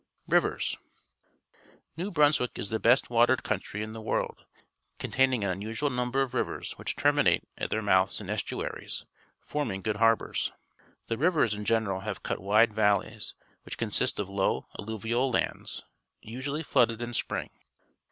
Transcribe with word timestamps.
Rivers.— 0.27 0.77
New 1.95 2.09
B 2.09 2.19
runswick 2.19 2.57
is 2.57 2.71
the 2.71 2.79
best 2.79 3.09
\vatered 3.09 3.43
couniryJn 3.43 3.93
the 3.93 4.01
world, 4.01 4.45
containmg 4.97 5.43
an 5.43 5.51
unusual 5.51 5.91
number 5.91 6.23
of 6.23 6.33
rivers 6.33 6.73
wliich 6.79 6.97
terminate 6.97 7.43
at 7.55 7.69
their 7.69 7.83
mouths 7.83 8.19
in 8.19 8.27
estuaries, 8.27 9.05
forming 9.41 9.83
good 9.83 9.97
The 9.97 9.99
Valley 9.99 10.11
of 10.11 10.17
the 10.19 10.25
St. 10.25 10.47
John 10.47 10.57
River, 10.57 10.57
Evandale 10.57 10.57
harbours. 10.65 11.01
The 11.05 11.17
rivers, 11.19 11.53
in 11.53 11.65
general, 11.65 11.99
have 11.99 12.23
cut 12.23 12.39
wide 12.41 12.73
valleys, 12.73 13.35
which 13.61 13.77
consist 13.77 14.19
of 14.19 14.27
low, 14.27 14.65
alluvial 14.79 15.29
lands, 15.29 15.83
usually 16.19 16.63
flooded 16.63 16.99
in 16.99 17.13
.spring. 17.13 17.51